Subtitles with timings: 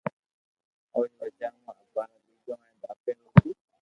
[0.95, 3.51] اوري وجہ مون اپارا بچو اي دھاپين روٽي